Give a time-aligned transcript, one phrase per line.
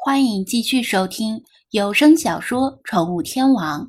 [0.00, 3.80] 欢迎继续收听有声小说《宠物天王》，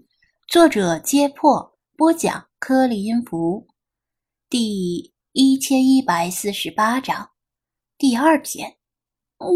[0.48, 3.68] 作者：揭破，播讲：颗粒音符，
[4.50, 7.30] 第一千一百四十八章，
[7.96, 8.76] 第二篇。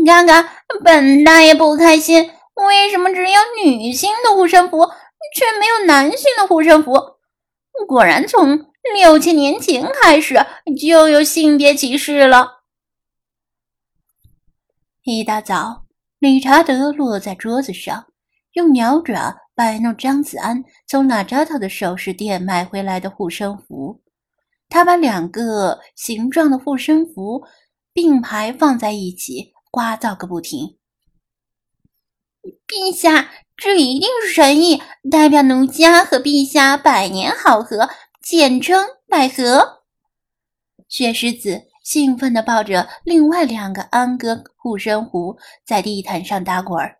[0.05, 0.47] 看看，
[0.85, 4.85] 本大爷不开心，为什么只有女性的护身符，
[5.35, 6.93] 却没有男性的护身符？
[7.87, 10.35] 果然，从六千年前开始
[10.79, 12.61] 就有性别歧视了。
[15.01, 15.82] 一大早。
[16.23, 18.07] 理查德落在桌子上，
[18.53, 24.01] 用鸟爪摆弄张子安从哪扎头的首饰店买回来的护身符。
[24.69, 27.43] 他把两个形状的护身符
[27.91, 30.77] 并排放在一起，刮噪个不停。
[32.65, 37.89] 陛下，这一定是神意，代表奴家和陛下百年好合，
[38.21, 39.83] 简称百合。
[40.87, 41.63] 雪狮子。
[41.83, 46.97] 兴奋地抱着另外两个安哥护身符在地毯上打滚儿。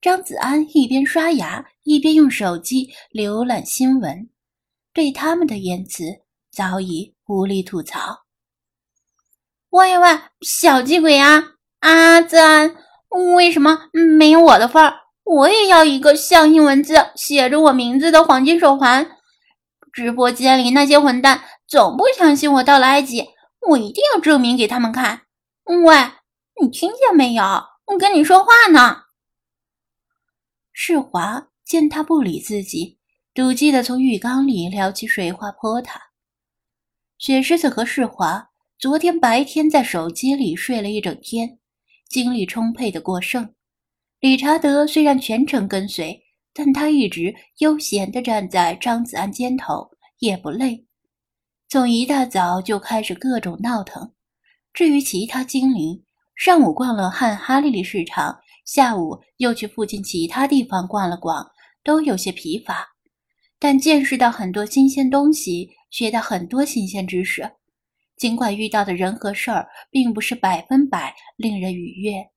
[0.00, 4.28] 张子安一边刷牙一边用手机浏览新闻，
[4.92, 6.04] 对他们的言辞
[6.52, 8.24] 早已无力吐槽。
[9.70, 11.42] 喂喂，小气鬼啊！
[11.80, 12.76] 阿子安，
[13.36, 13.88] 为什么
[14.18, 14.94] 没有我的份儿？
[15.24, 19.10] 我也要一个象形文字写着我名字的黄金手环。
[19.92, 23.33] 直播间里那些混蛋总不相信我到了埃及。
[23.70, 25.22] 我一定要证明给他们看！
[25.64, 25.96] 喂，
[26.60, 27.42] 你听见没有？
[27.86, 29.04] 我跟你说话呢。
[30.72, 32.98] 世华见他不理自己，
[33.32, 36.00] 赌气的从浴缸里撩起水花泼他。
[37.16, 41.58] 雪狮子和世华昨天白天在手机里睡了一整天，
[42.08, 43.54] 精力充沛的过剩。
[44.20, 50.83] 理查德虽然全程跟随，但他一直悠闲的站在张子安肩头，也不累。
[51.68, 54.12] 从一大早就开始各种闹腾。
[54.72, 56.04] 至于其他精灵，
[56.36, 61.48] 上午逛了汉哈利利市场，下午又去附近其他地方逛了逛，
[61.82, 62.88] 都有些疲乏。
[63.58, 67.50] 但见识到很多新鲜东西，学到很多新鲜知识。
[68.16, 72.30] 尽管遇到的人和事儿并不是百分百令人愉悦，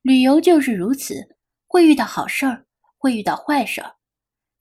[0.00, 1.36] 旅游就是如此，
[1.66, 3.94] 会遇到好事儿，会遇到坏事儿。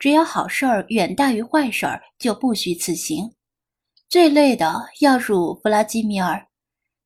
[0.01, 3.35] 只要好事儿远大于坏事儿，就不虚此行。
[4.09, 6.43] 最累的要数弗拉基米尔，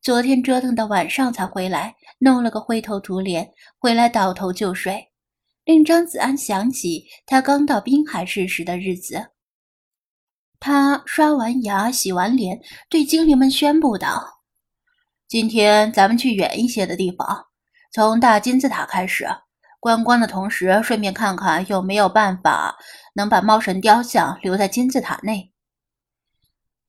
[0.01, 5.11] 昨天折腾到晚上才回来，弄了个灰头土脸，回来倒头就睡，
[5.65, 9.31] 令张子安想起他刚到滨海市时的日子。
[10.61, 14.41] 他刷完牙、洗完脸，对精灵们宣布道
[15.27, 17.47] ：“今天咱们去远一些的地方，
[17.91, 19.27] 从大金字塔开始。”
[19.85, 22.75] 观光的同时，顺便看看有没有办法
[23.13, 25.51] 能把猫神雕像留在金字塔内。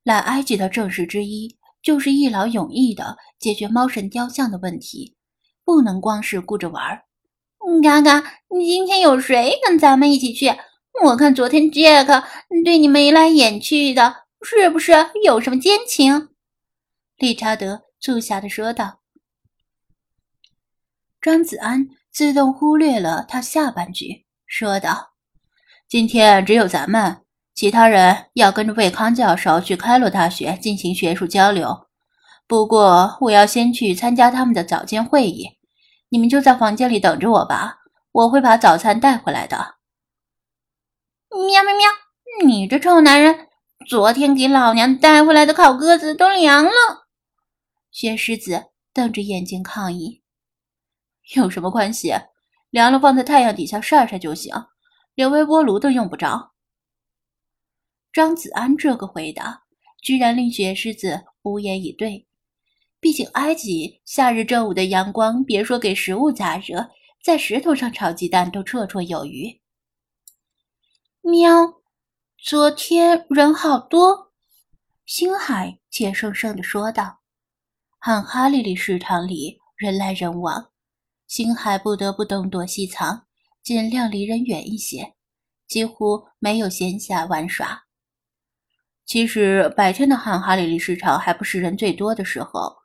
[0.02, 5.14] 来埃及的正事之一就是一劳永逸的解决猫神雕像的问题，
[5.62, 7.02] 不能光是顾着玩儿。
[7.82, 10.50] 嘎嘎，今天有谁跟咱们一起去？
[11.04, 12.24] 我看昨天杰克
[12.64, 14.92] 对你眉来眼去的，是不是
[15.22, 16.30] 有什么奸情？
[17.18, 19.00] 理查德促狭的说道。
[21.20, 21.90] 张子安。
[22.16, 25.10] 自动忽略了他下半句，说道
[25.86, 27.20] ：“今天只有咱们，
[27.54, 31.88] 其他人要跟着魏康教授去开罗大学进行学术交流。
[32.46, 35.58] 不过，我要先去参加他们的早间会议，
[36.08, 37.80] 你们就在房间里等着我吧。
[38.12, 39.74] 我会把早餐带回来的。”
[41.28, 42.46] 喵喵喵！
[42.46, 43.48] 你这臭男人，
[43.86, 46.70] 昨天给老娘带回来的烤鸽子都凉了。
[47.90, 50.22] 薛狮子瞪着眼睛抗议。
[51.34, 52.12] 有什么关系？
[52.70, 54.52] 凉了放在太阳底下晒晒就行，
[55.14, 56.52] 连微波炉都用不着。
[58.12, 59.62] 张子安这个回答，
[60.02, 62.26] 居然令雪狮子无言以对。
[63.00, 66.90] 毕竟埃及夏日正午的阳光，别说给食物加热，
[67.22, 69.60] 在石头上炒鸡蛋都绰绰有余。
[71.22, 71.80] 喵，
[72.38, 74.32] 昨天人好多。
[75.04, 77.20] 星海怯生生地说道
[77.98, 80.70] ：“汉哈利利市场里人来人往。”
[81.26, 83.26] 星海不得不东躲西藏，
[83.60, 85.14] 尽量离人远一些，
[85.66, 87.84] 几乎没有闲暇玩耍。
[89.04, 92.76] 其实白天的汉哈里利市场还不是人最多的时候，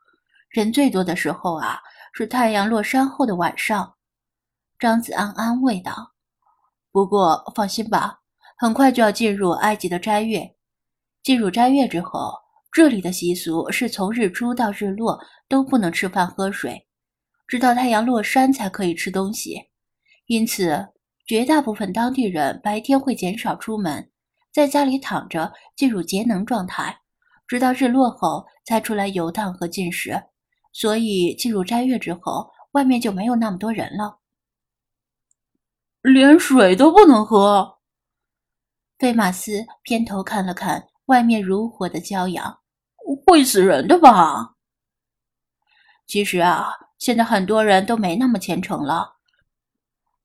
[0.48, 1.78] 人最多的时候啊，
[2.12, 3.94] 是太阳落山后的晚上。
[4.76, 6.12] 张子安安慰道
[6.90, 8.20] ：“不过放心吧，
[8.58, 10.56] 很快就要进入埃及的斋月。
[11.22, 12.34] 进入斋月之后，
[12.72, 16.84] 这里的习俗是从日出到日落都不能吃饭喝水。”
[17.52, 19.68] 直到太阳落山才可以吃东西，
[20.24, 20.88] 因此
[21.26, 24.10] 绝大部分当地人白天会减少出门，
[24.50, 26.98] 在家里躺着进入节能状态，
[27.46, 30.18] 直到日落后才出来游荡和进食。
[30.72, 34.18] 所以进入斋月之后，外面就没有那么多人了。
[36.00, 37.80] 连水都不能喝。
[38.98, 42.60] 费马斯偏头看了看外面如火的骄阳，
[43.26, 44.54] 会死人的吧？
[46.06, 46.70] 其实啊，
[47.02, 49.14] 现在很多人都没那么虔诚了，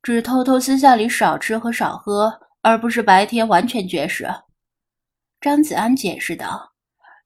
[0.04, 2.32] 只偷偷私下里少吃和少喝，
[2.62, 4.30] 而不是白天完全绝食。
[5.42, 6.74] 张子安解释道：“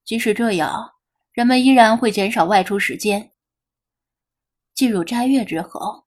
[0.07, 0.93] 即使这样，
[1.33, 3.33] 人们依然会减少外出时间。
[4.73, 6.05] 进入斋月之后，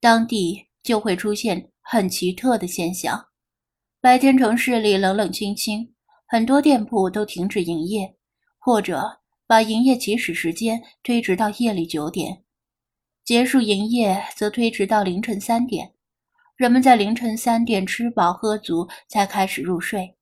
[0.00, 3.22] 当地就会出现很奇特的现象：
[4.00, 5.94] 白天城市里冷冷清清，
[6.26, 8.16] 很多店铺都停止营业，
[8.56, 12.44] 或者……”把营业起始时间推迟到夜里九点，
[13.28, 15.92] 结束营业则推迟到凌晨三点。
[16.56, 20.16] 人们在凌晨三点吃饱喝足才开始入睡。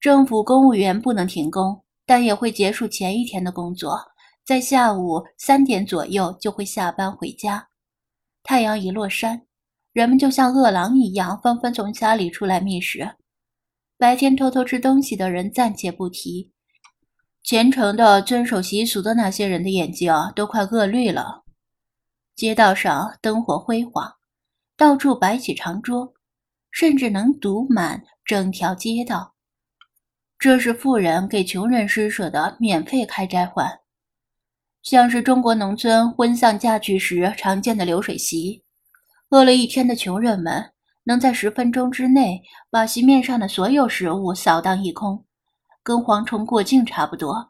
[0.00, 3.96] 政府公务员不能停工，但也会结束前一天的工作，
[4.44, 7.68] 在下午三点左右就会下班回家。
[8.42, 9.46] 太阳一落山，
[9.92, 13.08] 人们就像饿狼一样纷纷从家里出来觅食。
[13.96, 16.50] 白天偷偷吃东西的人暂且不提。
[17.46, 21.44] 虔诚的遵守习俗的那些人的眼睛都快饿绿了。
[22.34, 24.12] 街道上灯火辉煌，
[24.76, 26.12] 到处摆起长桌，
[26.72, 29.32] 甚至能堵满整条街道。
[30.40, 33.78] 这是富人给穷人施舍的免费开斋饭，
[34.82, 38.64] 像是中国农村婚丧嫁娶时常见的流水席。
[39.30, 40.72] 饿了一天的穷人们
[41.04, 45.24] 能在十分钟之内把席面上的所有食物扫荡一空。
[45.86, 47.48] 跟蝗虫过境差不多，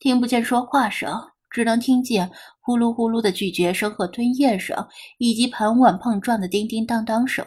[0.00, 1.16] 听不见说话声，
[1.48, 2.28] 只能听见
[2.60, 4.76] 呼噜呼噜的咀嚼声和吞咽声，
[5.18, 7.46] 以及盘碗碰撞的叮叮当当声。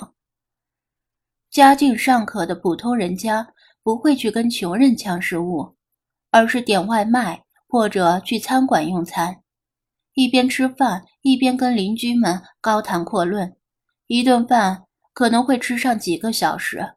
[1.51, 3.45] 家境尚可的普通人家
[3.83, 5.75] 不会去跟穷人抢食物，
[6.31, 9.41] 而是点外卖或者去餐馆用餐，
[10.13, 13.53] 一边吃饭一边跟邻居们高谈阔论，
[14.07, 16.95] 一顿饭可能会吃上几个小时。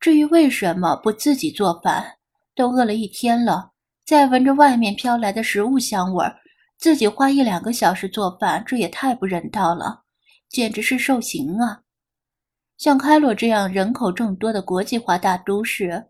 [0.00, 2.14] 至于为什么不自己做饭？
[2.58, 3.70] 都饿了一天了，
[4.04, 6.40] 再闻着外面飘来的食物香味儿，
[6.76, 10.02] 自己花一两个小时做饭，这也太不人道了，
[10.48, 11.82] 简直是受刑啊！
[12.76, 16.08] 像开罗这样人口众多的国际化大都市，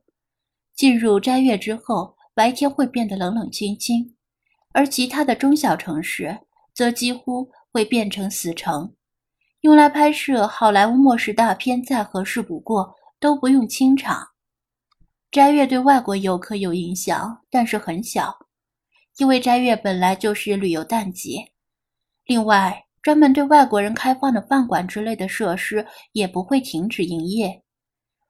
[0.74, 4.16] 进入斋月之后，白天会变得冷冷清清，
[4.72, 6.38] 而其他的中小城市
[6.72, 8.94] 则几乎会变成死城，
[9.60, 14.28] 用来拍摄好莱坞末世大片再合适不过，都不用清场。
[15.30, 18.34] 斋月对外国游客有影响，但是很小，
[19.18, 21.52] 因为斋月本来就是旅游淡季。
[22.24, 27.62] 另外，专门对外国人开放的饭馆之类的设施也不会停止营业，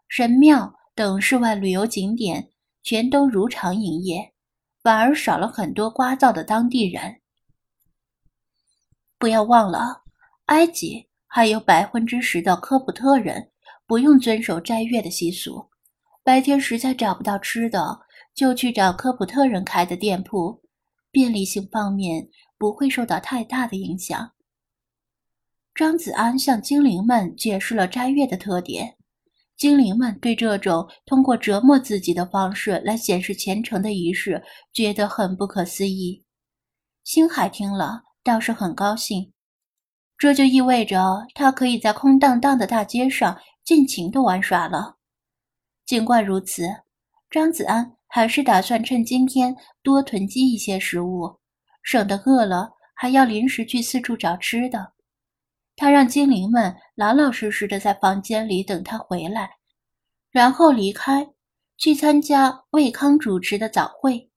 [0.08, 2.50] 神庙等室外旅游景点
[2.82, 4.32] 全都如常营业，
[4.82, 7.20] 反而少了很多聒噪的当地人。
[9.18, 10.02] 不要忘了，
[10.46, 13.52] 埃及还有百分之十的科普特人
[13.86, 15.70] 不用遵守斋月的习俗。
[16.28, 18.00] 白天实在找不到吃的，
[18.34, 20.60] 就去找科普特人开的店铺，
[21.10, 22.28] 便利性方面
[22.58, 24.32] 不会受到太大的影响。
[25.74, 28.94] 张子安向精灵们解释了斋月的特点，
[29.56, 34.42] 精灵们对这种通过折磨自己的方式来显示虔诚的仪式
[34.74, 36.26] 觉得很不可思议。
[37.04, 39.32] 星海听了倒是很高兴，
[40.18, 44.97] 这就意味着他可以在空荡荡的大街上尽情的玩耍了。
[45.88, 46.64] 尽管如此，
[47.30, 51.38] 张子安还是打算趁今天多囤积一些食物，
[51.82, 54.92] 省得饿了还要临时去四处找吃的。
[55.76, 59.48] 他让精灵们老老实实的在房间里等他回来，
[60.30, 61.26] 然后离开，
[61.78, 64.30] 去参加卫康主持的早会。